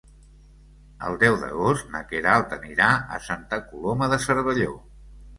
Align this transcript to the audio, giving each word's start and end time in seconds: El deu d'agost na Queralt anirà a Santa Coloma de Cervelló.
El 1.09 1.17
deu 1.23 1.35
d'agost 1.41 1.91
na 1.95 1.99
Queralt 2.11 2.55
anirà 2.57 2.87
a 3.17 3.19
Santa 3.27 3.59
Coloma 3.67 4.09
de 4.15 4.19
Cervelló. 4.25 4.73